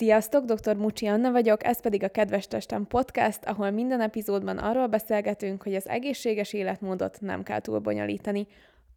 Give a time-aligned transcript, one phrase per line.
[0.00, 0.76] Sziasztok, dr.
[0.76, 5.74] Mucsi Anna vagyok, ez pedig a Kedves Testem podcast, ahol minden epizódban arról beszélgetünk, hogy
[5.74, 8.46] az egészséges életmódot nem kell túl bonyolítani.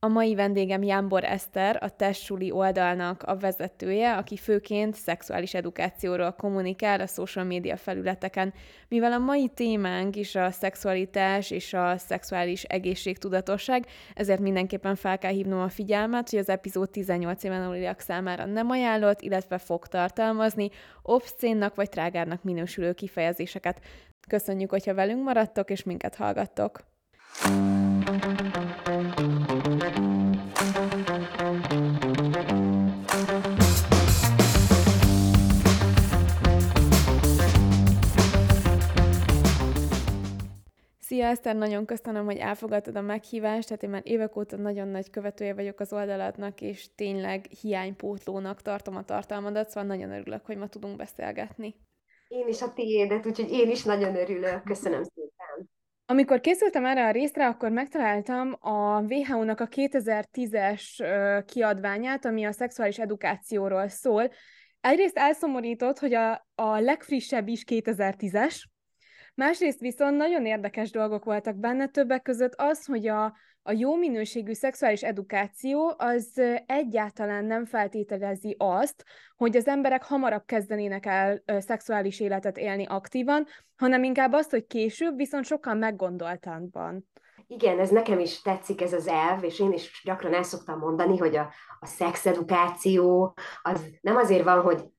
[0.03, 6.99] A mai vendégem Jámbor Eszter, a Testsuli oldalnak a vezetője, aki főként szexuális edukációról kommunikál
[6.99, 8.53] a social média felületeken.
[8.87, 15.31] Mivel a mai témánk is a szexualitás és a szexuális egészségtudatosság, ezért mindenképpen fel kell
[15.31, 20.69] hívnom a figyelmet, hogy az epizód 18 éven aluliak számára nem ajánlott, illetve fog tartalmazni
[21.01, 23.79] obszcénnak vagy trágárnak minősülő kifejezéseket.
[24.27, 26.79] Köszönjük, hogyha velünk maradtok és minket hallgattok!
[41.13, 45.09] Szia Eszter, nagyon köszönöm, hogy elfogadtad a meghívást, tehát én már évek óta nagyon nagy
[45.09, 50.67] követője vagyok az oldaladnak, és tényleg hiánypótlónak tartom a tartalmadat, szóval nagyon örülök, hogy ma
[50.67, 51.75] tudunk beszélgetni.
[52.27, 54.63] Én is a tiédet, úgyhogy én is nagyon örülök.
[54.63, 55.69] Köszönöm szépen.
[56.05, 60.83] Amikor készültem erre a részre, akkor megtaláltam a WHO-nak a 2010-es
[61.45, 64.31] kiadványát, ami a szexuális edukációról szól.
[64.81, 68.63] Egyrészt elszomorított, hogy a, a legfrissebb is 2010-es,
[69.35, 73.23] Másrészt viszont nagyon érdekes dolgok voltak benne, többek között az, hogy a,
[73.61, 81.05] a jó minőségű szexuális edukáció az egyáltalán nem feltételezi azt, hogy az emberek hamarabb kezdenének
[81.05, 83.45] el szexuális életet élni aktívan,
[83.75, 87.07] hanem inkább azt, hogy később, viszont sokkal meggondoltabban.
[87.47, 91.17] Igen, ez nekem is tetszik ez az elv, és én is gyakran el szoktam mondani,
[91.17, 94.92] hogy a, a szexedukáció az nem azért van, hogy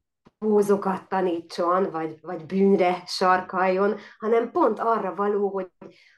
[0.45, 5.69] pózokat tanítson, vagy, vagy bűnre sarkaljon, hanem pont arra való, hogy,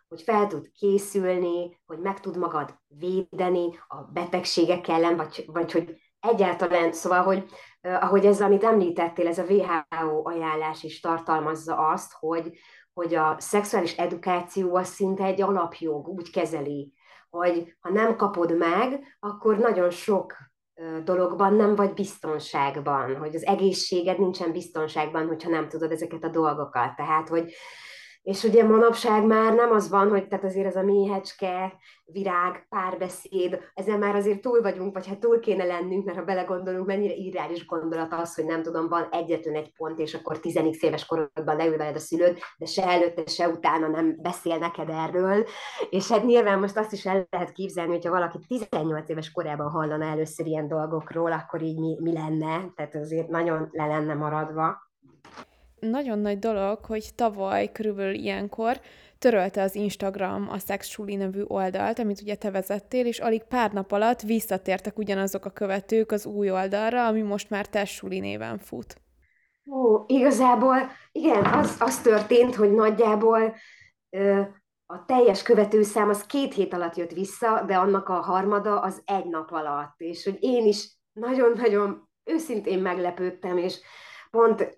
[0.08, 6.00] hogy fel tud készülni, hogy meg tud magad védeni a betegségek ellen, vagy, vagy hogy
[6.20, 7.44] egyáltalán, szóval, hogy
[7.80, 12.58] ahogy ez, amit említettél, ez a WHO ajánlás is tartalmazza azt, hogy,
[12.92, 16.92] hogy a szexuális edukáció az szinte egy alapjog, úgy kezeli,
[17.30, 20.36] hogy ha nem kapod meg, akkor nagyon sok
[21.04, 26.96] dologban nem vagy biztonságban, hogy az egészséged nincsen biztonságban, hogyha nem tudod ezeket a dolgokat.
[26.96, 27.52] Tehát, hogy
[28.26, 33.60] és ugye manapság már nem az van, hogy tehát azért ez a méhecske, virág, párbeszéd,
[33.74, 37.66] ezen már azért túl vagyunk, vagy hát túl kéne lennünk, mert ha belegondolunk, mennyire irreális
[37.66, 41.76] gondolat az, hogy nem tudom, van egyetlen egy pont, és akkor 10 éves korodban leül
[41.76, 45.46] veled a szülőd, de se előtte, se utána nem beszél neked erről.
[45.90, 50.04] És hát nyilván most azt is el lehet képzelni, hogyha valaki 18 éves korában hallana
[50.04, 54.85] először ilyen dolgokról, akkor így mi, mi lenne, tehát azért nagyon le lenne maradva
[55.88, 58.80] nagyon nagy dolog, hogy tavaly körülbelül ilyenkor
[59.18, 63.92] törölte az Instagram a Sexsuli nevű oldalt, amit ugye te vezettél, és alig pár nap
[63.92, 69.00] alatt visszatértek ugyanazok a követők az új oldalra, ami most már Tessuli néven fut.
[69.70, 70.76] Ó, igazából
[71.12, 73.54] igen, az, az történt, hogy nagyjából
[74.10, 74.40] ö,
[74.86, 79.26] a teljes követőszám az két hét alatt jött vissza, de annak a harmada az egy
[79.26, 83.80] nap alatt, és hogy én is nagyon-nagyon őszintén meglepődtem, és
[84.30, 84.74] pont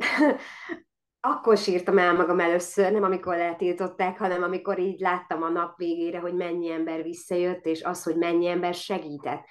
[1.21, 6.19] akkor sírtam el magam először, nem amikor letiltották, hanem amikor így láttam a nap végére,
[6.19, 9.45] hogy mennyi ember visszajött, és az, hogy mennyi ember segített.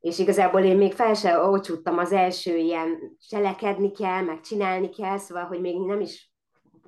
[0.00, 5.18] És igazából én még fel se ócsúttam az első ilyen cselekedni kell, meg csinálni kell,
[5.18, 6.33] szóval, hogy még nem is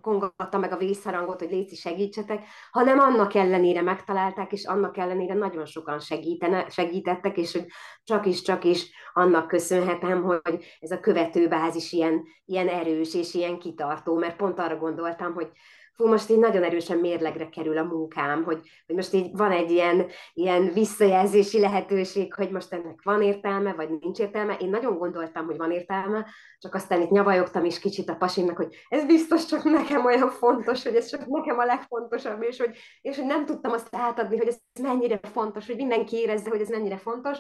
[0.06, 5.64] kongatta meg a vészharangot, hogy Léci segítsetek, hanem annak ellenére megtalálták, és annak ellenére nagyon
[5.64, 7.66] sokan segítene, segítettek, és hogy
[8.04, 13.58] csak is, csak is annak köszönhetem, hogy ez a követőbázis ilyen, ilyen erős és ilyen
[13.58, 15.50] kitartó, mert pont arra gondoltam, hogy
[15.96, 19.70] fú, most így nagyon erősen mérlegre kerül a munkám, hogy, hogy most így van egy
[19.70, 24.56] ilyen, ilyen visszajelzési lehetőség, hogy most ennek van értelme, vagy nincs értelme.
[24.56, 26.26] Én nagyon gondoltam, hogy van értelme,
[26.58, 30.82] csak aztán itt nyavajogtam is kicsit a pasimnak, hogy ez biztos csak nekem olyan fontos,
[30.82, 34.48] hogy ez csak nekem a legfontosabb, és hogy, és hogy nem tudtam azt átadni, hogy
[34.48, 37.38] ez mennyire fontos, hogy mindenki érezze, hogy ez mennyire fontos.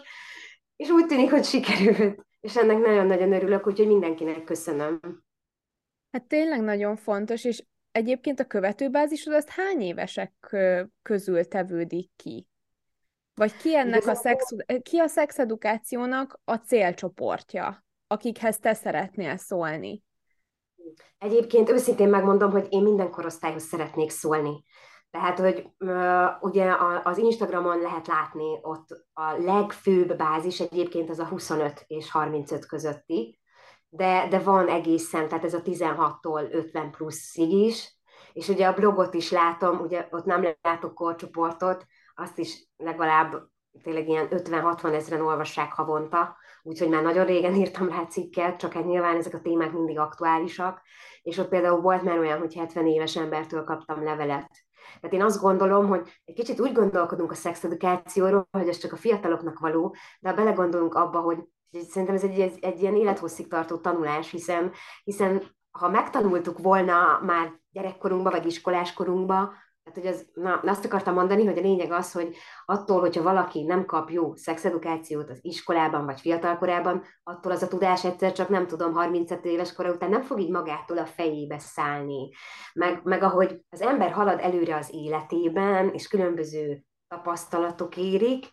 [0.76, 2.24] És úgy tűnik, hogy sikerült.
[2.40, 5.00] És ennek nagyon-nagyon örülök, úgyhogy mindenkinek köszönöm.
[6.10, 7.62] Hát tényleg nagyon fontos, és
[7.96, 10.56] egyébként a követőbázisod azt hány évesek
[11.02, 12.48] közül tevődik ki?
[13.34, 20.02] Vagy ki ennek a, szex, ki a szexedukációnak a célcsoportja, akikhez te szeretnél szólni?
[21.18, 24.64] Egyébként őszintén megmondom, hogy én minden korosztályhoz szeretnék szólni.
[25.10, 25.68] Tehát, hogy
[26.40, 32.66] ugye az Instagramon lehet látni, ott a legfőbb bázis egyébként az a 25 és 35
[32.66, 33.40] közötti,
[33.88, 37.98] de, de van egészen, tehát ez a 16-tól 50 pluszig is,
[38.32, 43.48] és ugye a blogot is látom, ugye ott nem látok korcsoportot, azt is legalább
[43.82, 48.86] tényleg ilyen 50-60 ezeren olvassák havonta, úgyhogy már nagyon régen írtam rá cikket, csak egy
[48.86, 50.80] nyilván ezek a témák mindig aktuálisak,
[51.22, 54.50] és ott például volt már olyan, hogy 70 éves embertől kaptam levelet.
[55.00, 58.96] Tehát én azt gondolom, hogy egy kicsit úgy gondolkodunk a szexedukációról, hogy ez csak a
[58.96, 61.38] fiataloknak való, de ha belegondolunk abba, hogy
[61.80, 64.72] szerintem ez egy, egy, egy ilyen élethosszig tartó tanulás, hiszen,
[65.04, 69.52] hiszen ha megtanultuk volna már gyerekkorunkba vagy iskoláskorunkba,
[69.86, 73.62] tehát, hogy az, na, azt akartam mondani, hogy a lényeg az, hogy attól, hogyha valaki
[73.62, 78.66] nem kap jó szexedukációt az iskolában vagy fiatalkorában, attól az a tudás egyszer csak nem
[78.66, 82.30] tudom, 35 éves kora után nem fog így magától a fejébe szállni.
[82.74, 88.46] Meg, meg ahogy az ember halad előre az életében, és különböző tapasztalatok érik,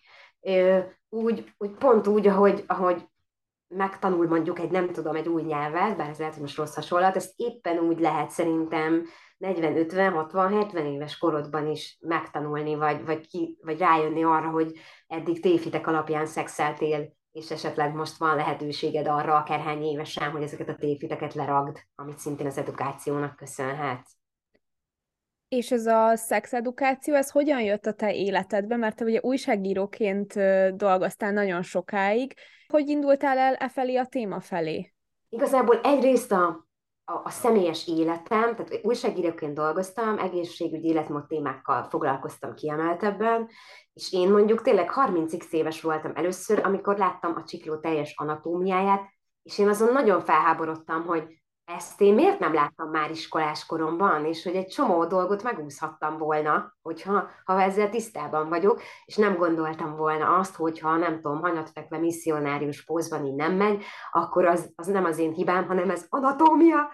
[1.09, 3.05] úgy, úgy pont úgy, ahogy, ahogy
[3.75, 7.15] megtanul mondjuk egy, nem tudom, egy új nyelvet, bár ez lehet, hogy most rossz hasonlat,
[7.15, 9.05] ezt éppen úgy lehet szerintem
[9.37, 14.71] 40, 50, 60, 70 éves korodban is megtanulni, vagy, vagy, ki, vagy rájönni arra, hogy
[15.07, 20.75] eddig tévhitek alapján szexeltél, és esetleg most van lehetőséged arra, akárhány évesen, hogy ezeket a
[20.75, 24.07] tévhiteket leragd, amit szintén az edukációnak köszönhet.
[25.55, 28.75] És ez a szexedukáció, ez hogyan jött a te életedbe?
[28.75, 30.33] Mert te ugye újságíróként
[30.75, 32.33] dolgoztál nagyon sokáig.
[32.67, 34.93] Hogy indultál el e felé a téma felé?
[35.29, 36.67] Igazából egyrészt a
[37.05, 43.49] a, a személyes életem, tehát újságíróként dolgoztam, egészségügyi életmód témákkal foglalkoztam kiemeltebben,
[43.93, 49.01] és én mondjuk tényleg 30 éves voltam először, amikor láttam a csikló teljes anatómiáját,
[49.43, 51.42] és én azon nagyon felháborodtam, hogy
[51.75, 56.73] ezt én miért nem láttam már iskolás koromban, és hogy egy csomó dolgot megúszhattam volna,
[56.81, 62.85] hogyha ha ezzel tisztában vagyok, és nem gondoltam volna azt, hogyha nem tudom, hanyatfekve misszionárius
[62.85, 66.89] pózban így nem megy, akkor az, az nem az én hibám, hanem ez anatómia,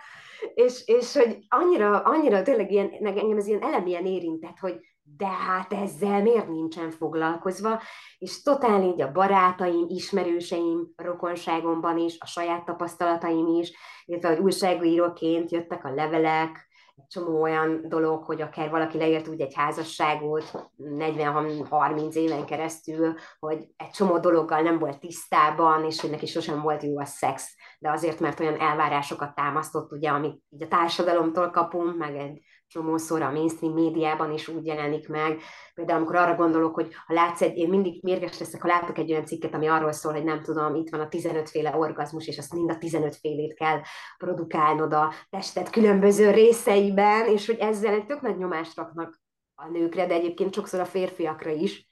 [0.53, 4.79] és, és hogy annyira, annyira tényleg ilyen, engem ez ilyen elemilyen érintett, hogy
[5.17, 7.81] de hát ezzel miért nincsen foglalkozva,
[8.17, 13.71] és totál így a barátaim, ismerőseim, rokonságomban is, a saját tapasztalataim is,
[14.05, 16.69] illetve hogy újságíróként jöttek a levelek,
[17.07, 23.89] csomó olyan dolog, hogy akár valaki leírt úgy egy házasságot 40-30 éven keresztül, hogy egy
[23.89, 28.19] csomó dologgal nem volt tisztában, és hogy neki sosem volt jó a szex, de azért,
[28.19, 33.73] mert olyan elvárásokat támasztott, ugye, amit így a társadalomtól kapunk, meg egy csomószor a mainstream
[33.73, 35.41] médiában is úgy jelenik meg.
[35.73, 39.11] Például amikor arra gondolok, hogy ha látsz egy, én mindig mérges leszek, ha látok egy
[39.11, 42.37] olyan cikket, ami arról szól, hogy nem tudom, itt van a 15 féle orgazmus, és
[42.37, 43.79] azt mind a 15 félét kell
[44.17, 49.21] produkálnod a testet különböző részeiben, és hogy ezzel egy tök nagy nyomást raknak
[49.55, 51.87] a nőkre, de egyébként sokszor a férfiakra is.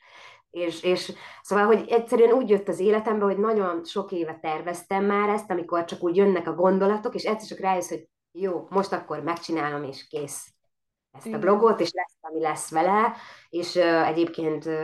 [0.50, 5.30] És, és szóval, hogy egyszerűen úgy jött az életembe, hogy nagyon sok éve terveztem már
[5.30, 9.24] ezt, amikor csak úgy jönnek a gondolatok, és egyszer csak rájössz, hogy jó, most akkor
[9.24, 10.57] megcsinálom, és kész
[11.18, 13.16] ezt a blogot, és lesz, ami lesz vele,
[13.50, 14.84] és uh, egyébként uh,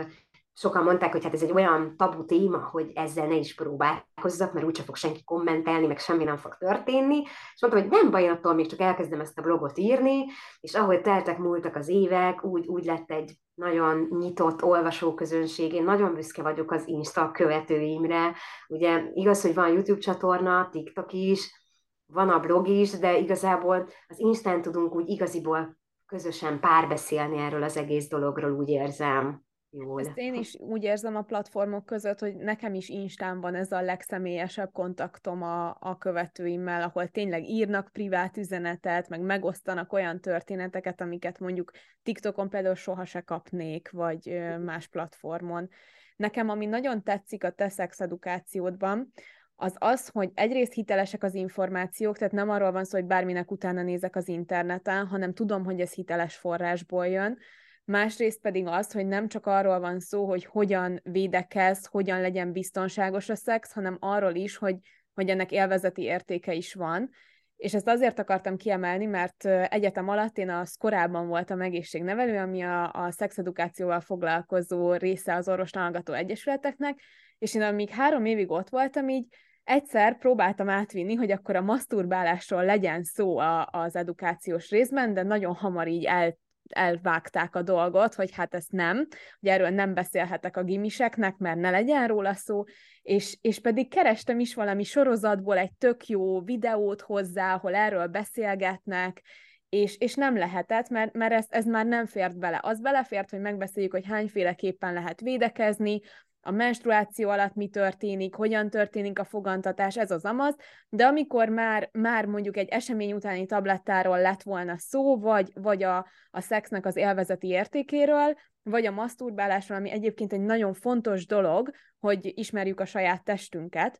[0.56, 4.66] sokan mondták, hogy hát ez egy olyan tabu téma, hogy ezzel ne is próbálkozzak, mert
[4.66, 7.22] úgyse fog senki kommentelni, meg semmi nem fog történni,
[7.54, 10.24] és mondtam, hogy nem baj, attól még csak elkezdem ezt a blogot írni,
[10.60, 16.14] és ahogy teltek, múltak az évek, úgy, úgy lett egy nagyon nyitott olvasóközönség, én nagyon
[16.14, 18.34] büszke vagyok az Insta követőimre,
[18.68, 21.62] ugye igaz, hogy van YouTube csatorna, TikTok is,
[22.06, 25.76] van a blog is, de igazából az Instán tudunk úgy igaziból
[26.06, 29.42] közösen párbeszélni erről az egész dologról, úgy érzem.
[29.76, 30.00] Jól.
[30.00, 33.80] Ezt én is úgy érzem a platformok között, hogy nekem is Instán van ez a
[33.80, 41.38] legszemélyesebb kontaktom a, a követőimmel, ahol tényleg írnak privát üzenetet, meg megosztanak olyan történeteket, amiket
[41.38, 41.70] mondjuk
[42.02, 45.68] TikTokon például soha se kapnék, vagy más platformon.
[46.16, 49.12] Nekem, ami nagyon tetszik a te szexedukációdban,
[49.56, 53.82] az az, hogy egyrészt hitelesek az információk, tehát nem arról van szó, hogy bárminek utána
[53.82, 57.38] nézek az interneten, hanem tudom, hogy ez hiteles forrásból jön,
[57.84, 63.28] másrészt pedig az, hogy nem csak arról van szó, hogy hogyan védekez, hogyan legyen biztonságos
[63.28, 64.76] a szex, hanem arról is, hogy,
[65.14, 67.10] hogy ennek élvezeti értéke is van,
[67.56, 72.92] és ezt azért akartam kiemelni, mert egyetem alatt én az korábban voltam egészségnevelő, ami a,
[72.92, 77.00] a szexedukációval foglalkozó része az orvostanulgató egyesületeknek,
[77.38, 79.26] és én amíg három évig ott voltam, így
[79.64, 85.54] egyszer próbáltam átvinni, hogy akkor a maszturbálásról legyen szó a, az edukációs részben, de nagyon
[85.54, 88.96] hamar így el, elvágták a dolgot, hogy hát ezt nem,
[89.40, 92.64] hogy erről nem beszélhetek a gimiseknek, mert ne legyen róla szó,
[93.02, 99.22] és, és pedig kerestem is valami sorozatból egy tök jó videót hozzá, ahol erről beszélgetnek,
[99.68, 102.60] és, és nem lehetett, mert, mert ez, ez már nem fért bele.
[102.62, 106.00] Az belefért, hogy megbeszéljük, hogy hányféleképpen lehet védekezni,
[106.44, 110.56] a menstruáció alatt mi történik, hogyan történik a fogantatás, ez az amaz,
[110.88, 116.06] de amikor már, már mondjuk egy esemény utáni tablettáról lett volna szó, vagy, vagy a,
[116.30, 122.32] a szexnek az élvezeti értékéről, vagy a maszturbálásról, ami egyébként egy nagyon fontos dolog, hogy
[122.38, 123.98] ismerjük a saját testünket,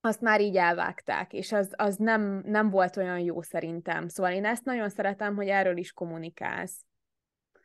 [0.00, 4.08] azt már így elvágták, és az, az nem, nem volt olyan jó szerintem.
[4.08, 6.84] Szóval én ezt nagyon szeretem, hogy erről is kommunikálsz.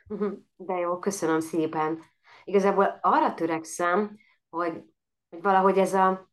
[0.55, 2.12] De jó, köszönöm szépen.
[2.43, 4.17] Igazából arra törekszem,
[4.49, 4.83] hogy,
[5.29, 6.31] hogy valahogy ez a,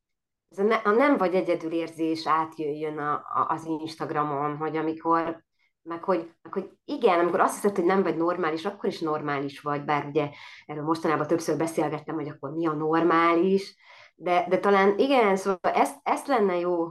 [0.49, 5.45] ez a, ne, a nem vagy egyedül érzés átjöjjön a, a, az Instagramon, hogy amikor,
[5.83, 9.61] meg hogy, meg hogy igen, amikor azt hiszed, hogy nem vagy normális, akkor is normális
[9.61, 10.31] vagy, bár ugye
[10.67, 13.77] erről mostanában többször beszélgettem, hogy akkor mi a normális,
[14.15, 16.89] de, de talán igen, szóval ezt, ezt lenne jó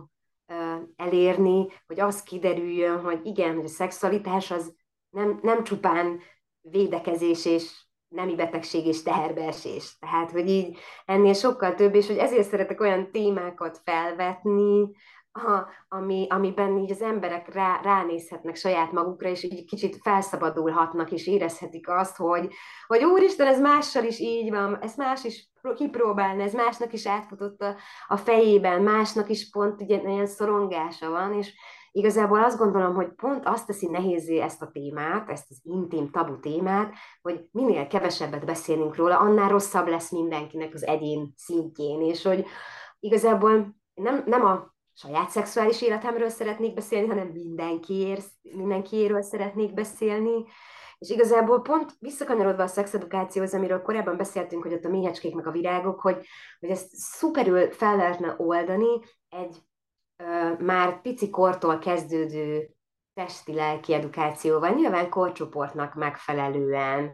[0.95, 4.75] elérni, hogy az kiderüljön, hogy igen, hogy a szexualitás az
[5.09, 6.19] nem, nem csupán
[6.61, 9.97] védekezés és nemi betegség és teherbeesés.
[9.99, 14.89] Tehát, hogy így ennél sokkal több, és hogy ezért szeretek olyan témákat felvetni,
[15.31, 21.27] ha, ami, amiben így az emberek rá, ránézhetnek saját magukra, és így kicsit felszabadulhatnak, és
[21.27, 22.53] érezhetik azt, hogy,
[22.87, 27.61] hogy úristen, ez mással is így van, ez más is kipróbálni, ez másnak is átfutott
[27.61, 27.75] a,
[28.07, 31.53] a fejében, másnak is pont ugye ilyen szorongása van, és
[31.91, 36.39] igazából azt gondolom, hogy pont azt teszi nehézé ezt a témát, ezt az intim, tabu
[36.39, 42.45] témát, hogy minél kevesebbet beszélünk róla, annál rosszabb lesz mindenkinek az egyén szintjén, és hogy
[42.99, 50.45] igazából nem, nem a saját szexuális életemről szeretnék beszélni, hanem mindenkiért, mindenkiéről szeretnék beszélni,
[50.99, 55.51] és igazából pont visszakanyarodva a szexedukációhoz, amiről korábban beszéltünk, hogy ott a méhecskék meg a
[55.51, 56.25] virágok, hogy,
[56.59, 59.57] hogy ezt szuperül fel lehetne oldani egy
[60.59, 62.69] már pici kortól kezdődő
[63.13, 67.11] testi-lelki edukációval, nyilván korcsoportnak megfelelően,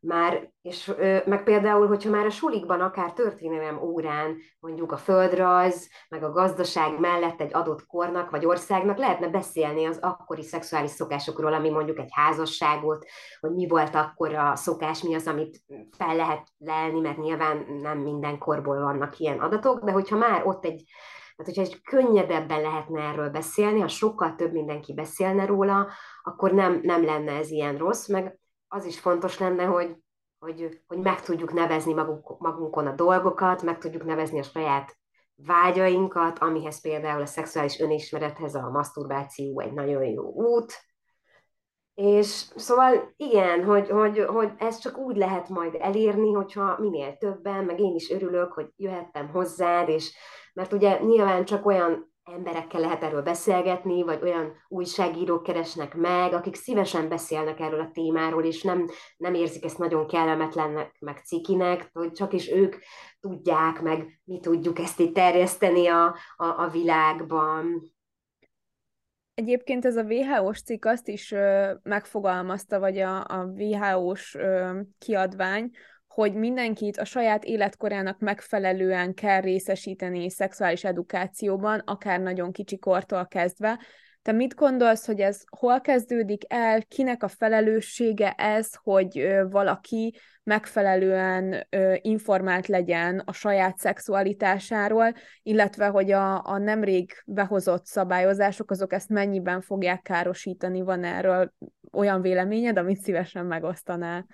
[0.00, 0.92] már, és
[1.24, 7.00] meg például, hogyha már a sulikban, akár történelem órán, mondjuk a földrajz, meg a gazdaság
[7.00, 12.10] mellett egy adott kornak vagy országnak lehetne beszélni az akkori szexuális szokásokról, ami mondjuk egy
[12.10, 13.06] házasságot,
[13.40, 15.62] hogy mi volt akkor a szokás, mi az, amit
[15.96, 20.64] fel lehet lelni, mert nyilván nem minden korból vannak ilyen adatok, de hogyha már ott
[20.64, 20.84] egy
[21.38, 25.88] tehát, hogyha egy könnyedebben lehetne erről beszélni, ha sokkal több mindenki beszélne róla,
[26.22, 29.96] akkor nem, nem lenne ez ilyen rossz, meg az is fontos lenne, hogy,
[30.38, 34.96] hogy, hogy meg tudjuk nevezni magunk, magunkon a dolgokat, meg tudjuk nevezni a saját
[35.34, 40.72] vágyainkat, amihez például a szexuális önismerethez a maszturbáció egy nagyon jó út.
[41.98, 47.64] És szóval igen, hogy, hogy, hogy ez csak úgy lehet majd elérni, hogyha minél többen,
[47.64, 50.16] meg én is örülök, hogy jöhettem hozzád, és
[50.54, 56.54] mert ugye nyilván csak olyan emberekkel lehet erről beszélgetni, vagy olyan újságírók keresnek meg, akik
[56.54, 58.86] szívesen beszélnek erről a témáról, és nem,
[59.16, 62.76] nem érzik ezt nagyon kellemetlennek, meg cikinek, hogy csak is ők
[63.20, 66.04] tudják, meg mi tudjuk ezt itt terjeszteni a,
[66.36, 67.82] a, a világban.
[69.38, 75.70] Egyébként ez a WHO-s cikk azt is ö, megfogalmazta, vagy a, a WHO-s ö, kiadvány,
[76.06, 83.80] hogy mindenkit a saját életkorának megfelelően kell részesíteni szexuális edukációban, akár nagyon kicsi kortól kezdve.
[84.22, 91.66] Te mit gondolsz, hogy ez hol kezdődik el, kinek a felelőssége ez, hogy valaki megfelelően
[92.00, 99.60] informált legyen a saját szexualitásáról, illetve hogy a, a nemrég behozott szabályozások, azok ezt mennyiben
[99.60, 100.80] fogják károsítani?
[100.82, 101.52] Van erről
[101.92, 104.26] olyan véleményed, amit szívesen megosztanál?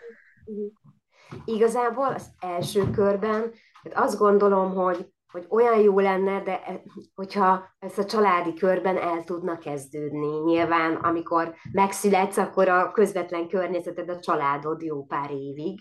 [1.45, 6.83] Igazából az első körben hát azt gondolom, hogy, hogy olyan jó lenne, de
[7.15, 10.41] hogyha ezt a családi körben el tudna kezdődni.
[10.45, 15.79] Nyilván, amikor megszületsz, akkor a közvetlen környezeted a családod jó pár évig.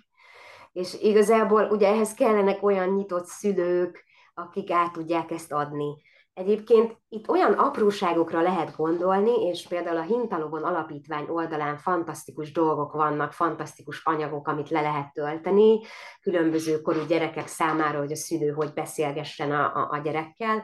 [0.71, 6.01] És igazából ugye ehhez kellenek olyan nyitott szülők, akik át tudják ezt adni.
[6.33, 13.33] Egyébként itt olyan apróságokra lehet gondolni, és például a Hintalovon Alapítvány oldalán fantasztikus dolgok vannak,
[13.33, 15.79] fantasztikus anyagok, amit le lehet tölteni,
[16.21, 20.63] különböző korú gyerekek számára, hogy a szülő hogy beszélgessen a, a, a gyerekkel.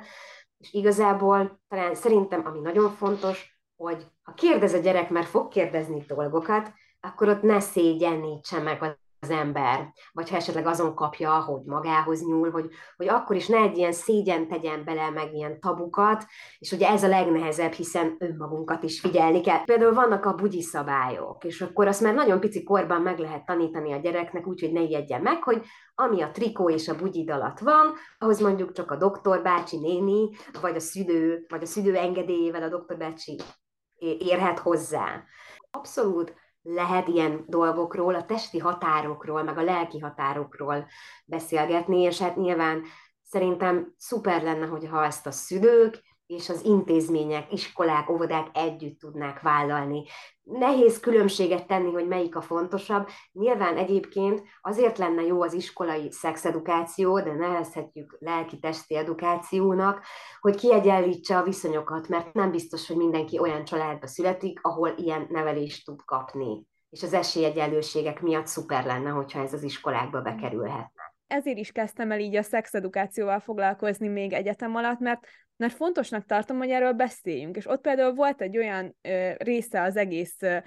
[0.58, 6.04] És igazából talán szerintem, ami nagyon fontos, hogy ha kérdez a gyerek, mert fog kérdezni
[6.08, 12.26] dolgokat, akkor ott ne szégyenítse meg az ember, vagy ha esetleg azon kapja, hogy magához
[12.26, 16.26] nyúl, hogy, hogy akkor is ne egy ilyen szégyen tegyen bele, meg ilyen tabukat,
[16.60, 19.64] és ugye ez a legnehezebb, hiszen önmagunkat is figyelni kell.
[19.64, 23.94] Például vannak a bugyi szabályok, és akkor azt már nagyon pici korban meg lehet tanítani
[23.94, 27.94] a gyereknek, úgyhogy ne ijedjen meg, hogy ami a trikó és a bugyid alatt van,
[28.18, 30.30] ahhoz mondjuk csak a doktor bácsi néni,
[30.62, 33.40] vagy a szülő, vagy a szülő engedélyével a doktor bácsi
[34.20, 35.24] érhet hozzá.
[35.72, 36.34] Abszolút
[36.74, 40.88] lehet ilyen dolgokról, a testi határokról, meg a lelki határokról
[41.26, 42.84] beszélgetni, és hát nyilván
[43.24, 50.04] szerintem szuper lenne, hogyha ezt a szülők és az intézmények, iskolák, óvodák együtt tudnák vállalni.
[50.44, 53.08] Nehéz különbséget tenni, hogy melyik a fontosabb.
[53.32, 60.04] Nyilván egyébként azért lenne jó az iskolai szexedukáció, de nevezhetjük lelki-testi edukációnak,
[60.40, 65.86] hogy kiegyenlítse a viszonyokat, mert nem biztos, hogy mindenki olyan családba születik, ahol ilyen nevelést
[65.86, 66.66] tud kapni.
[66.90, 72.20] És az esélyegyenlőségek miatt szuper lenne, hogyha ez az iskolákba bekerülhetne ezért is kezdtem el
[72.20, 75.28] így a szexedukációval foglalkozni még egyetem alatt, mert,
[75.60, 77.56] mert fontosnak tartom, hogy erről beszéljünk.
[77.56, 80.58] És ott például volt egy olyan ö, része az egész ö,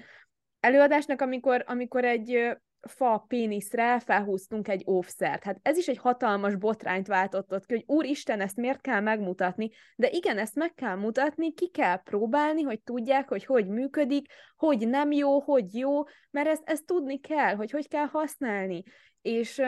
[0.61, 2.53] előadásnak, amikor, amikor egy ö,
[2.89, 5.45] fa péniszre felhúztunk egy óvszert.
[5.45, 9.71] Hát ez is egy hatalmas botrányt váltott ott ki, hogy úristen, ezt miért kell megmutatni,
[9.97, 14.89] de igen, ezt meg kell mutatni, ki kell próbálni, hogy tudják, hogy hogy működik, hogy
[14.89, 18.83] nem jó, hogy jó, mert ezt, ezt tudni kell, hogy hogy kell használni.
[19.23, 19.63] És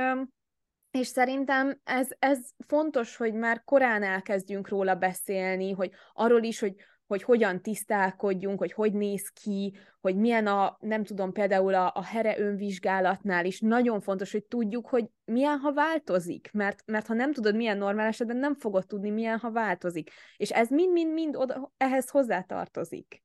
[0.99, 6.75] és szerintem ez, ez fontos, hogy már korán elkezdjünk róla beszélni, hogy arról is, hogy,
[7.07, 12.05] hogy hogyan tisztálkodjunk, hogy hogy néz ki, hogy milyen a, nem tudom, például a, a
[12.05, 17.33] here önvizsgálatnál is nagyon fontos, hogy tudjuk, hogy milyen, ha változik, mert, mert ha nem
[17.33, 20.11] tudod, milyen normál esetben, nem fogod tudni, milyen, ha változik.
[20.37, 21.37] És ez mind-mind-mind
[21.77, 23.24] ehhez hozzátartozik.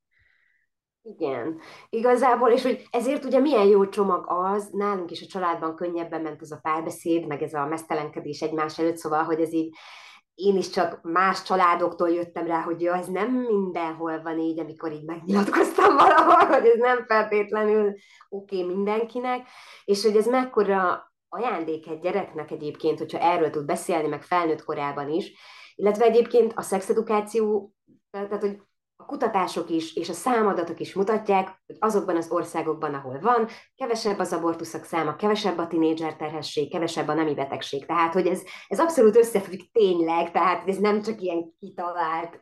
[1.17, 6.21] Igen, igazából, és hogy ezért ugye milyen jó csomag az, nálunk is a családban könnyebben
[6.21, 9.75] ment ez a párbeszéd, meg ez a mesztelenkedés egymás előtt, szóval, hogy ez így
[10.33, 14.91] én is csak más családoktól jöttem rá, hogy ja, ez nem mindenhol van így, amikor
[14.91, 17.93] így megnyilatkoztam valahol, hogy ez nem feltétlenül
[18.29, 19.47] oké okay mindenkinek,
[19.85, 25.09] és hogy ez mekkora ajándék egy gyereknek egyébként, hogyha erről tud beszélni, meg felnőtt korában
[25.09, 25.33] is,
[25.75, 27.73] illetve egyébként a szexedukáció,
[28.11, 28.59] tehát hogy
[29.09, 34.33] kutatások is, és a számadatok is mutatják, hogy azokban az országokban, ahol van, kevesebb az
[34.33, 37.85] abortuszok száma, kevesebb a tinédzser terhesség, kevesebb a nemi betegség.
[37.85, 42.41] Tehát, hogy ez, ez abszolút összefügg tényleg, tehát ez nem csak ilyen kitalált,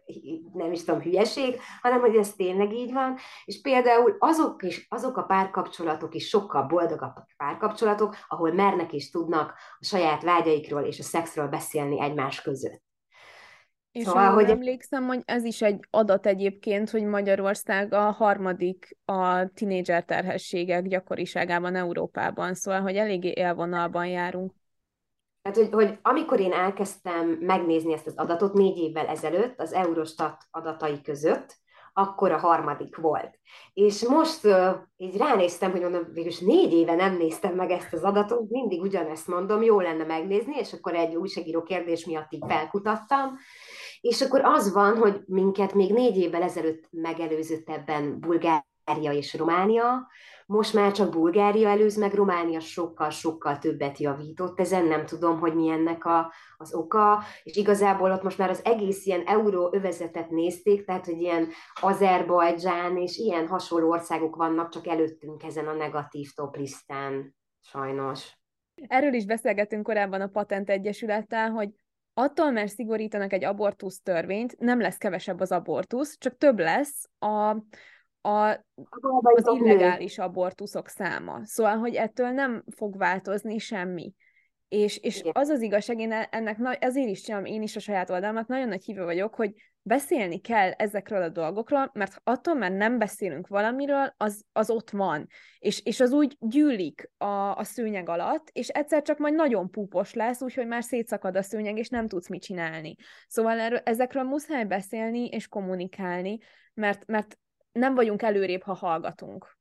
[0.53, 3.17] nem is tudom, hülyeség, hanem hogy ez tényleg így van.
[3.45, 9.53] És például azok, is, azok a párkapcsolatok is sokkal boldogabb párkapcsolatok, ahol mernek és tudnak
[9.79, 12.86] a saját vágyaikról és a szexről beszélni egymás között.
[13.97, 19.47] És szóval, hogy emlékszem, hogy ez is egy adat egyébként, hogy Magyarország a harmadik a
[19.53, 24.53] tinédzser terhességek gyakoriságában Európában, szóval, hogy eléggé élvonalban járunk.
[25.41, 30.43] Tehát, hogy, hogy amikor én elkezdtem megnézni ezt az adatot négy évvel ezelőtt, az Eurostat
[30.51, 31.55] adatai között,
[31.97, 33.39] akkor a harmadik volt.
[33.73, 38.03] És most uh, így ránéztem, hogy mondom, végülis négy éve nem néztem meg ezt az
[38.03, 43.37] adatot, mindig ugyanezt mondom, jó lenne megnézni, és akkor egy újságíró kérdés miatt így felkutattam,
[44.01, 50.07] és akkor az van, hogy minket még négy évvel ezelőtt megelőzött ebben Bulgária és Románia,
[50.49, 55.69] most már csak Bulgária előz meg, Románia sokkal-sokkal többet javított ezen, nem tudom, hogy mi
[55.69, 60.85] ennek a, az oka, és igazából ott most már az egész ilyen euró övezetet nézték,
[60.85, 61.47] tehát hogy ilyen
[61.81, 68.37] Azerbajdzsán és ilyen hasonló országok vannak csak előttünk ezen a negatív top listán, sajnos.
[68.87, 71.69] Erről is beszélgettünk korábban a Patent Egyesülettel, hogy
[72.17, 77.49] attól, mert szigorítanak egy abortusz törvényt, nem lesz kevesebb az abortusz, csak több lesz a,
[78.29, 78.65] a,
[79.21, 81.39] az illegális abortuszok száma.
[81.43, 84.13] Szóval, hogy ettől nem fog változni semmi.
[84.67, 88.47] És, és az az igazság, én ennek ezért is csinálom én is a saját oldalmat,
[88.47, 89.53] nagyon nagy hívő vagyok, hogy
[89.87, 95.27] beszélni kell ezekről a dolgokról, mert attól, mert nem beszélünk valamiről, az, az ott van,
[95.59, 100.13] és, és az úgy gyűlik a, a szőnyeg alatt, és egyszer csak majd nagyon púpos
[100.13, 102.95] lesz, úgyhogy már szétszakad a szőnyeg, és nem tudsz mit csinálni.
[103.27, 106.37] Szóval erről, ezekről muszáj beszélni és kommunikálni,
[106.73, 107.37] mert, mert
[107.71, 109.56] nem vagyunk előrébb, ha hallgatunk.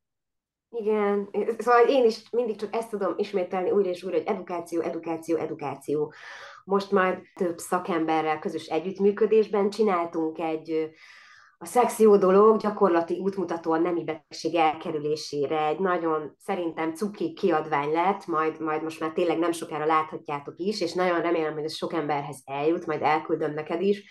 [0.69, 5.37] Igen, szóval én is mindig csak ezt tudom ismételni újra és újra, hogy edukáció, edukáció,
[5.37, 6.13] edukáció.
[6.63, 10.89] Most már több szakemberrel közös együttműködésben csináltunk egy
[11.59, 15.65] a szex jó dolog, gyakorlati útmutató a nemi betegség elkerülésére.
[15.65, 20.81] Egy nagyon szerintem cuki kiadvány lett, majd, majd most már tényleg nem sokára láthatjátok is,
[20.81, 24.03] és nagyon remélem, hogy ez sok emberhez eljut, majd elküldöm neked is,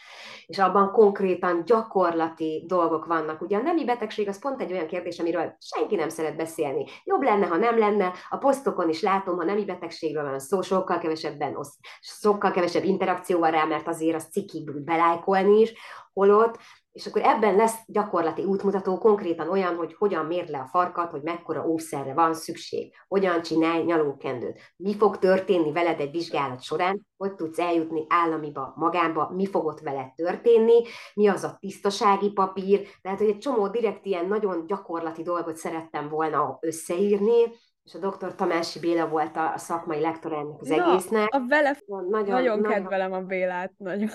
[0.46, 3.40] és abban konkrétan gyakorlati dolgok vannak.
[3.40, 6.84] Ugye a nemi betegség az pont egy olyan kérdés, amiről senki nem szeret beszélni.
[7.04, 8.12] Jobb lenne, ha nem lenne.
[8.28, 11.56] A posztokon is látom, ha nemi betegségről van szó, sokkal kevesebben,
[12.00, 15.74] sokkal kevesebb interakcióval rá, mert azért az ciki belájkolni is,
[16.16, 16.58] holott,
[16.92, 21.22] és akkor ebben lesz gyakorlati útmutató, konkrétan olyan, hogy hogyan mér le a farkat, hogy
[21.22, 27.34] mekkora óvszerre van szükség, hogyan csinálj nyalókendőt, mi fog történni veled egy vizsgálat során, hogy
[27.34, 30.82] tudsz eljutni államiba, magánba, mi fog ott veled történni,
[31.14, 36.08] mi az a tisztasági papír, tehát hogy egy csomó direkt ilyen nagyon gyakorlati dolgot szerettem
[36.08, 37.42] volna összeírni,
[37.84, 38.34] és a dr.
[38.34, 41.28] Tamási Béla volt a, szakmai lektor ennek az Na, egésznek.
[41.34, 44.08] A vele nagyon, nagyon, nagyon kedvelem a Bélát, nagyon.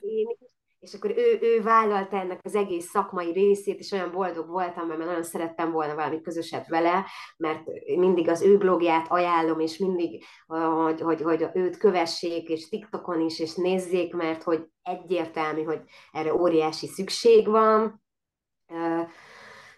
[0.00, 0.45] Én is,
[0.86, 5.04] és akkor ő, ő vállalta ennek az egész szakmai részét, és olyan boldog voltam, mert
[5.04, 7.62] nagyon szerettem volna valami közöset vele, mert
[7.96, 13.40] mindig az ő blogját ajánlom, és mindig, hogy, hogy, hogy őt kövessék, és TikTokon is,
[13.40, 15.80] és nézzék, mert hogy egyértelmű, hogy
[16.12, 18.02] erre óriási szükség van.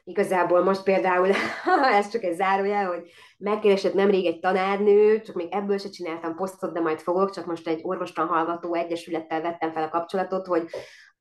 [0.09, 1.31] Igazából most például,
[1.99, 6.73] ez csak egy zárójel, hogy megkeresett nemrég egy tanárnő, csak még ebből se csináltam posztot,
[6.73, 10.69] de majd fogok, csak most egy orvostan hallgató egyesülettel vettem fel a kapcsolatot, hogy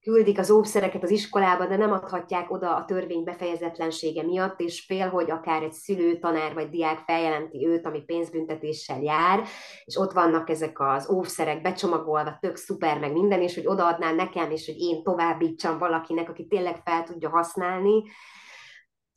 [0.02, 5.10] küldik az óvszereket az iskolába, de nem adhatják oda a törvény befejezetlensége miatt, és fél,
[5.10, 9.44] hogy akár egy szülő, tanár vagy diák feljelenti őt, ami pénzbüntetéssel jár,
[9.86, 14.52] és ott vannak ezek az óvszerek becsomagolva, tök szuper, meg minden, és hogy odaadnál nekem,
[14.52, 18.04] és hogy én továbbítsam valakinek, aki tényleg fel tudja használni,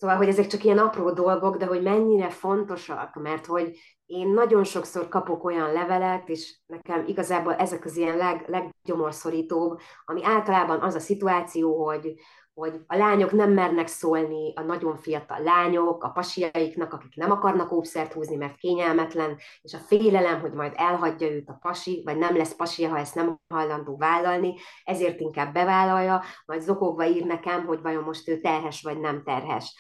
[0.01, 4.65] Szóval, hogy ezek csak ilyen apró dolgok, de hogy mennyire fontosak, mert hogy én nagyon
[4.65, 10.95] sokszor kapok olyan levelet, és nekem igazából ezek az ilyen leg, leggyomorszorítóbb, ami általában az
[10.95, 12.15] a szituáció, hogy,
[12.61, 17.73] hogy a lányok nem mernek szólni, a nagyon fiatal lányok, a pasiaiknak, akik nem akarnak
[17.73, 22.37] óvszert húzni, mert kényelmetlen, és a félelem, hogy majd elhagyja őt a pasi, vagy nem
[22.37, 27.83] lesz pasia, ha ezt nem hajlandó vállalni, ezért inkább bevállalja, majd zokogva ír nekem, hogy
[27.83, 29.75] vajon most ő terhes, vagy nem terhes.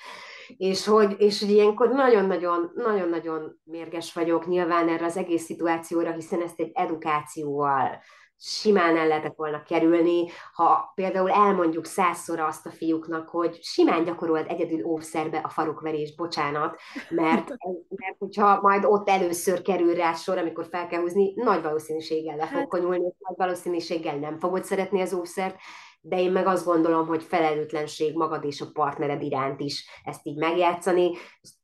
[0.57, 6.43] És hogy, és hogy ilyenkor nagyon-nagyon, nagyon-nagyon mérges vagyok nyilván erre az egész szituációra, hiszen
[6.43, 8.01] ezt egy edukációval
[8.43, 14.49] simán el lehetett volna kerülni, ha például elmondjuk százszor azt a fiúknak, hogy simán gyakorolt
[14.49, 16.77] egyedül óvszerbe a farokverést, bocsánat,
[17.09, 17.49] mert,
[18.01, 22.47] mert hogyha majd ott először kerül rá sor, amikor fel kell húzni, nagy valószínűséggel le
[22.47, 25.57] fog hát- konyulni, nagy valószínűséggel nem fogod szeretni az óvszert,
[26.03, 30.37] de én meg azt gondolom, hogy felelőtlenség magad és a partnered iránt is ezt így
[30.37, 31.11] megjátszani.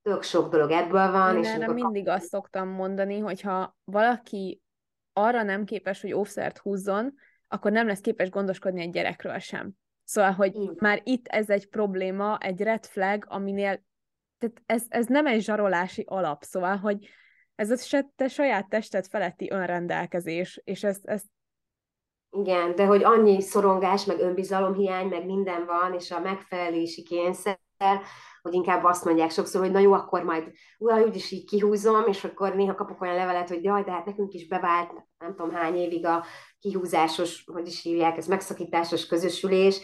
[0.03, 1.37] Tök sok dolog ebből van.
[1.37, 4.61] Én és erre mindig azt szoktam mondani, hogyha valaki
[5.19, 7.15] arra nem képes, hogy óvszert húzzon,
[7.49, 9.73] akkor nem lesz képes gondoskodni egy gyerekről sem.
[10.05, 10.77] Szóval, hogy Igen.
[10.79, 13.85] már itt ez egy probléma, egy red flag, aminél
[14.39, 17.09] tehát ez, ez nem egy zsarolási alap, szóval, hogy
[17.55, 21.27] ez a te saját tested feletti önrendelkezés, és ezt, ezt
[22.31, 27.59] igen, de hogy annyi szorongás, meg önbizalomhiány, meg minden van, és a megfelelési kényszer,
[28.47, 32.25] hogy inkább azt mondják sokszor, hogy na jó, akkor majd uaj, úgyis így kihúzom, és
[32.25, 35.77] akkor néha kapok olyan levelet, hogy jaj, de hát nekünk is bevált, nem tudom hány
[35.77, 36.25] évig a
[36.61, 39.79] kihúzásos, hogy is hívják, ez megszakításos közösülés,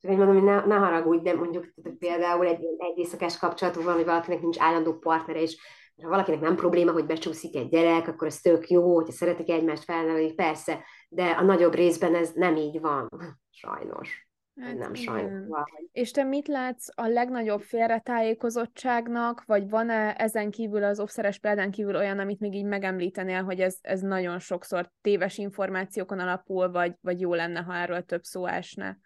[0.00, 1.66] csak hogy mondom, hogy ne, ne haragudj, de mondjuk
[1.98, 5.56] például egy, egy éjszakás kapcsolatú van, hogy valakinek nincs állandó partnere, és
[6.02, 9.84] ha valakinek nem probléma, hogy becsúszik egy gyerek, akkor ez tök jó, hogyha szeretik egymást
[9.84, 13.08] felnevelni, persze, de a nagyobb részben ez nem így van,
[13.50, 14.27] sajnos.
[14.60, 15.46] Hát nem sajnos.
[15.92, 21.96] És te mit látsz a legnagyobb félretájékozottságnak, vagy van-e ezen kívül az obszeres példán kívül
[21.96, 27.20] olyan, amit még így megemlítenél, hogy ez, ez nagyon sokszor téves információkon alapul, vagy, vagy
[27.20, 28.98] jó lenne, ha erről több szó esne?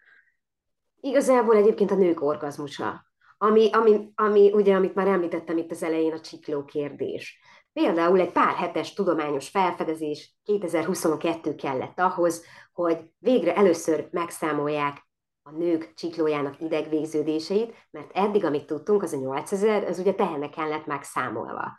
[0.99, 3.05] Igazából egyébként a nők orgazmusa,
[3.37, 7.39] ami, ami, ami ugye, amit már említettem itt az elején, a csikló kérdés.
[7.73, 15.11] Például egy pár hetes tudományos felfedezés 2022 kellett ahhoz, hogy végre először megszámolják
[15.45, 20.85] a nők csiklójának idegvégződéseit, mert eddig, amit tudtunk, az a 8000, az ugye teheneken lett
[20.85, 21.77] megszámolva.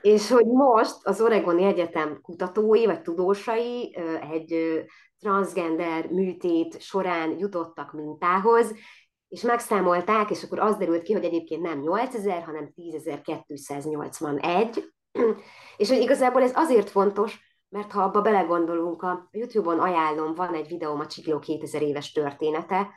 [0.00, 3.96] És hogy most az Oregoni Egyetem kutatói vagy tudósai
[4.32, 4.82] egy
[5.18, 8.74] transgender műtét során jutottak mintához,
[9.28, 14.84] és megszámolták, és akkor az derült ki, hogy egyébként nem 8000, hanem 10.281,
[15.76, 20.68] és hogy igazából ez azért fontos, mert ha abba belegondolunk, a YouTube-on ajánlom, van egy
[20.68, 22.90] videóm a Csikló 2000 éves története,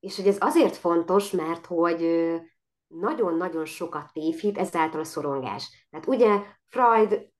[0.00, 2.34] és hogy ez azért fontos, mert hogy
[2.86, 5.86] nagyon-nagyon sokat tévhit ezáltal a szorongás.
[5.90, 7.30] Tehát ugye Freud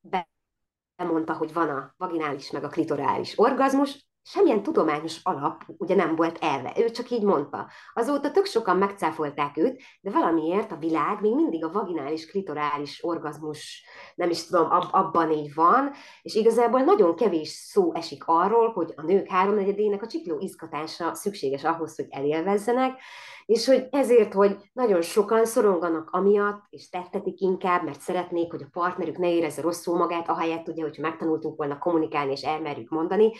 [0.96, 6.38] bemondta, hogy van a vaginális meg a klitorális orgazmus, semmilyen tudományos alap ugye nem volt
[6.40, 7.68] erre, ő csak így mondta.
[7.94, 13.84] Azóta tök sokan megcáfolták őt, de valamiért a világ még mindig a vaginális, klitorális orgazmus,
[14.14, 15.90] nem is tudom, ab, abban így van,
[16.22, 21.64] és igazából nagyon kevés szó esik arról, hogy a nők háromnegyedének a csikló izgatása szükséges
[21.64, 23.00] ahhoz, hogy elélvezzenek,
[23.46, 28.68] és hogy ezért, hogy nagyon sokan szoronganak amiatt, és tettetik inkább, mert szeretnék, hogy a
[28.72, 33.32] partnerük ne érezze rosszul magát, ahelyett ugye, hogyha megtanultunk volna kommunikálni és elmerjük mondani,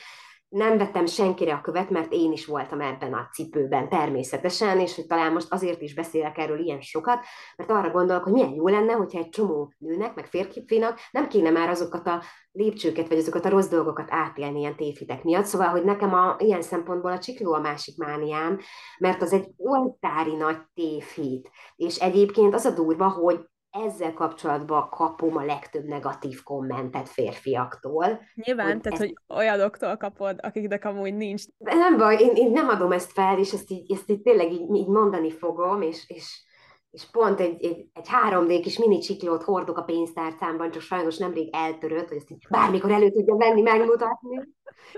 [0.49, 5.07] nem vettem senkire a követ, mert én is voltam ebben a cipőben természetesen, és hogy
[5.07, 7.25] talán most azért is beszélek erről ilyen sokat,
[7.57, 11.51] mert arra gondolok, hogy milyen jó lenne, hogyha egy csomó nőnek, meg férfinak nem kéne
[11.51, 15.45] már azokat a lépcsőket, vagy azokat a rossz dolgokat átélni ilyen tévhitek miatt.
[15.45, 18.59] Szóval, hogy nekem a, ilyen szempontból a csikló a másik mániám,
[18.99, 21.51] mert az egy oltári nagy tévhit.
[21.77, 23.41] És egyébként az a durva, hogy
[23.85, 28.21] ezzel kapcsolatban kapom a legtöbb negatív kommentet férfiaktól.
[28.35, 29.07] Nyilván, hogy tehát, ez...
[29.07, 31.43] hogy olyanoktól kapod, akiknek amúgy nincs.
[31.59, 34.75] Nem baj, én, én nem adom ezt fel, és ezt így, ezt így tényleg így,
[34.75, 36.45] így mondani fogom, és, és,
[36.91, 41.49] és pont egy, egy, egy 3D kis mini csiklót hordok a pénztárcámban, csak sajnos nemrég
[41.53, 44.55] eltörött, hogy ezt így bármikor elő tudja venni, megmutatni.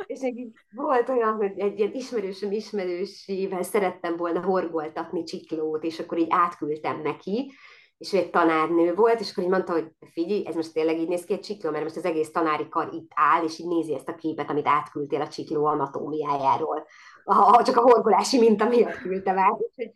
[0.06, 6.18] És így volt olyan, hogy egy ilyen ismerősöm ismerősével szerettem volna horgoltatni csiklót, és akkor
[6.18, 7.52] így átküldtem neki,
[7.98, 11.08] és ő egy tanárnő volt, és akkor így mondta, hogy figyelj, ez most tényleg így
[11.08, 13.94] néz ki egy csikló, mert most az egész tanári kar itt áll, és így nézi
[13.94, 16.87] ezt a képet, amit átküldtél a csikló anatómiájáról.
[17.24, 19.61] Ha csak a horgolási minta miatt küldtem át.
[19.61, 19.90] És, hogy,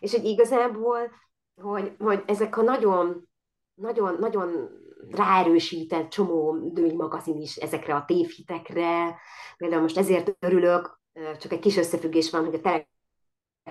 [0.00, 1.10] és hogy igazából,
[1.62, 3.28] hogy, hogy ezek a nagyon,
[3.74, 4.70] nagyon, nagyon
[5.10, 9.18] ráerősített csomó női magazin is ezekre a tévhitekre.
[9.56, 11.00] Például most ezért örülök,
[11.38, 12.60] csak egy kis összefüggés van, hogy a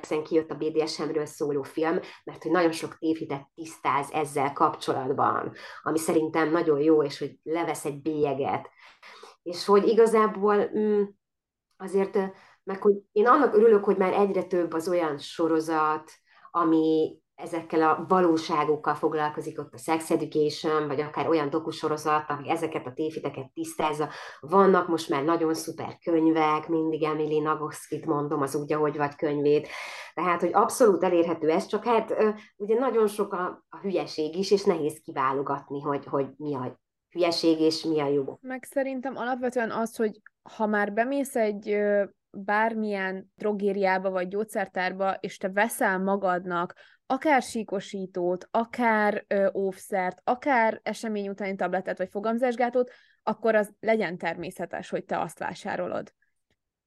[0.03, 5.97] Netflixen kijött a BDSM-ről szóló film, mert hogy nagyon sok tévhitet tisztáz ezzel kapcsolatban, ami
[5.97, 8.69] szerintem nagyon jó, és hogy levesz egy bélyeget.
[9.43, 11.03] És hogy igazából mm,
[11.77, 12.17] azért,
[12.63, 16.11] meg hogy én annak örülök, hogy már egyre több az olyan sorozat,
[16.51, 22.85] ami ezekkel a valóságokkal foglalkozik ott a Sex Education, vagy akár olyan dokusorozat, ami ezeket
[22.85, 24.09] a tévhiteket tisztázza.
[24.39, 29.67] Vannak most már nagyon szuper könyvek, mindig Emily Nagoskit mondom, az úgy, ahogy vagy könyvét.
[30.13, 32.15] Tehát, hogy abszolút elérhető ez, csak hát
[32.55, 37.59] ugye nagyon sok a, a hülyeség is, és nehéz kiválogatni, hogy, hogy mi a hülyeség
[37.59, 38.37] és mi a jó.
[38.41, 40.21] Meg szerintem alapvetően az, hogy
[40.57, 41.77] ha már bemész egy
[42.37, 46.73] bármilyen drogériába vagy gyógyszertárba, és te veszel magadnak
[47.05, 52.91] akár síkosítót, akár ö, óvszert, akár esemény utáni tabletet vagy fogamzásgátót,
[53.23, 56.13] akkor az legyen természetes, hogy te azt vásárolod.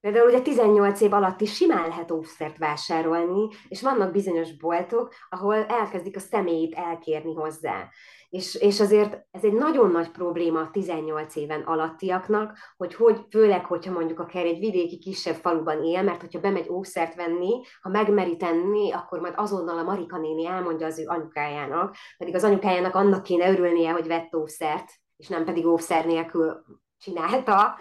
[0.07, 5.55] Például ugye 18 év alatt is simán lehet óvszert vásárolni, és vannak bizonyos boltok, ahol
[5.55, 7.89] elkezdik a személyét elkérni hozzá.
[8.29, 13.65] És, és azért ez egy nagyon nagy probléma a 18 éven alattiaknak, hogy, hogy főleg,
[13.65, 18.37] hogyha mondjuk akár egy vidéki kisebb faluban él, mert hogyha bemegy óvszert venni, ha megmeri
[18.37, 23.23] tenni, akkor majd azonnal a Marika néni elmondja az ő anyukájának, pedig az anyukájának annak
[23.23, 26.63] kéne örülnie, hogy vett óvszert, és nem pedig óvszer nélkül
[26.97, 27.77] csinálta,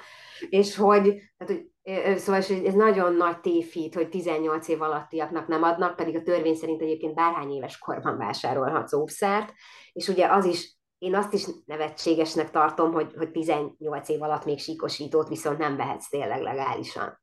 [0.49, 1.75] és hogy, tehát, hogy
[2.17, 6.83] Szóval ez nagyon nagy tévhit, hogy 18 év alattiaknak nem adnak, pedig a törvény szerint
[6.83, 9.53] egyébként bárhány éves korban vásárolhatsz óvszert,
[9.93, 14.59] és ugye az is, én azt is nevetségesnek tartom, hogy, hogy 18 év alatt még
[14.59, 17.21] síkosítót viszont nem vehetsz tényleg legálisan.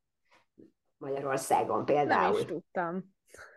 [0.98, 2.32] Magyarországon például.
[2.32, 3.04] Nem is tudtam.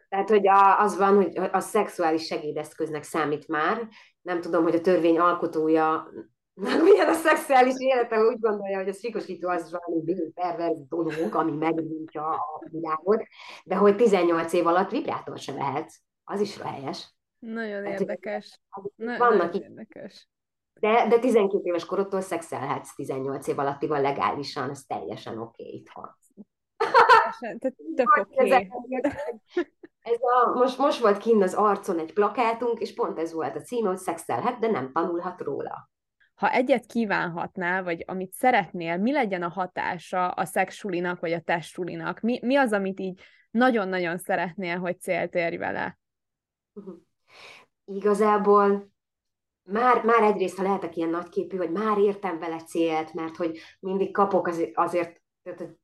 [0.09, 3.89] Tehát, hogy a, az van, hogy a szexuális segédeszköznek számít már.
[4.23, 6.09] Nem tudom, hogy a törvény alkotója
[6.57, 12.29] milyen a szexuális élete, úgy gondolja, hogy a sikosító az valami perverz dolog, ami megbíntja
[12.29, 13.23] a világot,
[13.65, 17.15] de hogy 18 év alatt vibrátor se vehetsz, az is helyes.
[17.39, 18.61] Nagyon hát, érdekes.
[18.95, 20.29] Na, vannak nagyon érdekes.
[20.81, 26.17] De, de 12 éves korodtól szexelhetsz 18 év alattival legálisan, ez teljesen oké okay itthon.
[27.39, 28.45] Tehát tök oké.
[28.45, 28.71] Okay.
[30.01, 33.61] Ez a, most, most volt kinn az arcon egy plakátunk, és pont ez volt a
[33.61, 35.91] cím, hogy szexelhet, de nem tanulhat róla
[36.37, 42.21] ha egyet kívánhatnál, vagy amit szeretnél, mi legyen a hatása a szexulinak, vagy a testulinak?
[42.21, 43.21] Mi, mi az, amit így
[43.51, 45.99] nagyon-nagyon szeretnél, hogy célt érj vele?
[47.85, 48.91] Igazából
[49.63, 54.13] már, már egyrészt, ha lehetek ilyen nagyképű, hogy már értem vele célt, mert hogy mindig
[54.13, 55.21] kapok azért, azért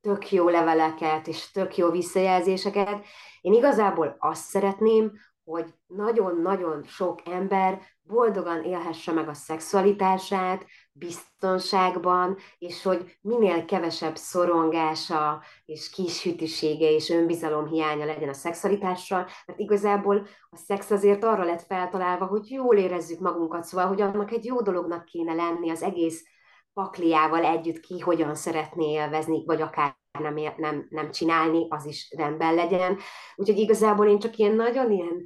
[0.00, 3.04] tök jó leveleket, és tök jó visszajelzéseket.
[3.40, 5.12] Én igazából azt szeretném,
[5.44, 15.42] hogy nagyon-nagyon sok ember boldogan élhesse meg a szexualitását, biztonságban, és hogy minél kevesebb szorongása,
[15.64, 21.62] és kishűtűsége, és önbizalom hiánya legyen a szexualitással, mert igazából a szex azért arra lett
[21.62, 26.24] feltalálva, hogy jól érezzük magunkat, szóval, hogy annak egy jó dolognak kéne lenni az egész
[26.72, 32.54] pakliával együtt ki hogyan szeretné élvezni, vagy akár nem, nem, nem csinálni, az is rendben
[32.54, 32.98] legyen.
[33.34, 35.22] Úgyhogy igazából én csak ilyen nagyon ilyen,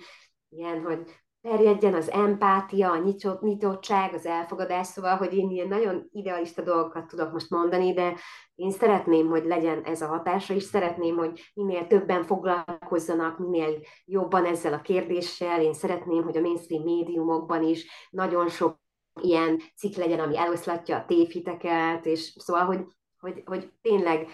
[0.48, 1.00] ilyen hogy
[1.40, 7.06] terjedjen az empátia, a nyitott, nyitottság, az elfogadás, szóval, hogy én ilyen nagyon idealista dolgokat
[7.06, 8.14] tudok most mondani, de
[8.54, 14.44] én szeretném, hogy legyen ez a hatása, és szeretném, hogy minél többen foglalkozzanak, minél jobban
[14.44, 15.62] ezzel a kérdéssel.
[15.62, 18.78] Én szeretném, hogy a mainstream médiumokban is nagyon sok
[19.20, 22.84] ilyen cikk legyen, ami eloszlatja a tévhiteket, és szóval, hogy,
[23.18, 24.28] hogy, hogy tényleg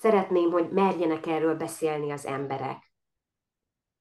[0.00, 2.92] szeretném, hogy merjenek erről beszélni az emberek.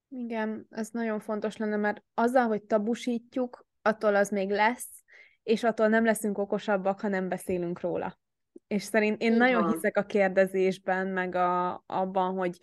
[0.09, 5.03] Igen, ez nagyon fontos lenne, mert azzal, hogy tabusítjuk, attól az még lesz,
[5.43, 8.19] és attól nem leszünk okosabbak, ha nem beszélünk róla.
[8.67, 9.37] És szerint én Igen.
[9.37, 12.59] nagyon hiszek a kérdezésben, meg a, abban, hogy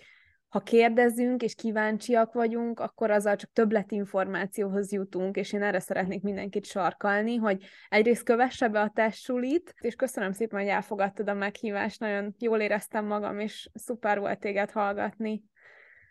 [0.48, 6.66] ha kérdezünk és kíváncsiak vagyunk, akkor azzal csak többletinformációhoz jutunk, és én erre szeretnék mindenkit
[6.66, 12.34] sarkalni, hogy egyrészt kövesse be a testsulit, és köszönöm szépen, hogy elfogadtad a meghívást, nagyon
[12.38, 15.44] jól éreztem magam, és szuper volt téged hallgatni.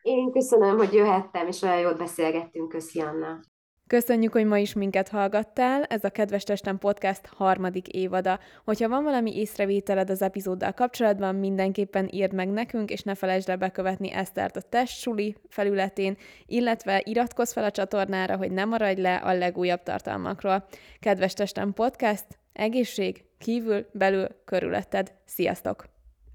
[0.01, 3.39] Én köszönöm, hogy jöhettem, és olyan jól beszélgettünk, köszi Anna.
[3.87, 8.39] Köszönjük, hogy ma is minket hallgattál, ez a Kedves Testem Podcast harmadik évada.
[8.63, 13.57] Hogyha van valami észrevételed az epizóddal kapcsolatban, mindenképpen írd meg nekünk, és ne felejtsd el
[13.57, 19.33] bekövetni Esztert a Testsuli felületén, illetve iratkozz fel a csatornára, hogy ne maradj le a
[19.33, 20.67] legújabb tartalmakról.
[20.99, 25.13] Kedves Testem Podcast, egészség, kívül, belül, körülötted.
[25.25, 25.94] Sziasztok!